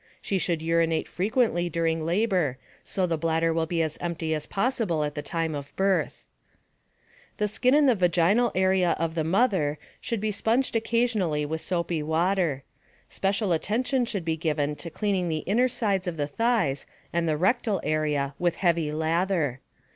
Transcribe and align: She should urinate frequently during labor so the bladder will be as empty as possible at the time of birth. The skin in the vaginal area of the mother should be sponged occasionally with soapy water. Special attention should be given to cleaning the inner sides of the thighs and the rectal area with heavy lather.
She 0.19 0.39
should 0.39 0.63
urinate 0.63 1.07
frequently 1.07 1.69
during 1.69 2.03
labor 2.03 2.57
so 2.83 3.05
the 3.05 3.19
bladder 3.19 3.53
will 3.53 3.67
be 3.67 3.83
as 3.83 3.99
empty 4.01 4.33
as 4.33 4.47
possible 4.47 5.03
at 5.03 5.13
the 5.13 5.21
time 5.21 5.53
of 5.53 5.75
birth. 5.75 6.23
The 7.37 7.47
skin 7.47 7.75
in 7.75 7.85
the 7.85 7.93
vaginal 7.93 8.51
area 8.55 8.95
of 8.97 9.13
the 9.13 9.23
mother 9.23 9.77
should 10.01 10.19
be 10.19 10.31
sponged 10.31 10.75
occasionally 10.75 11.45
with 11.45 11.61
soapy 11.61 12.01
water. 12.01 12.63
Special 13.09 13.51
attention 13.51 14.05
should 14.05 14.25
be 14.25 14.35
given 14.37 14.75
to 14.77 14.89
cleaning 14.89 15.27
the 15.29 15.43
inner 15.45 15.67
sides 15.67 16.07
of 16.07 16.17
the 16.17 16.25
thighs 16.25 16.87
and 17.13 17.29
the 17.29 17.37
rectal 17.37 17.79
area 17.83 18.33
with 18.39 18.55
heavy 18.55 18.91
lather. 18.91 19.59